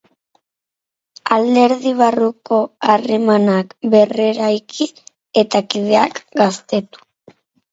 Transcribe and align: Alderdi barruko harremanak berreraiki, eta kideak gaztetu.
Alderdi 1.35 1.91
barruko 1.99 2.57
harremanak 2.93 3.75
berreraiki, 3.97 4.89
eta 5.45 5.63
kideak 5.75 6.23
gaztetu. 6.43 7.07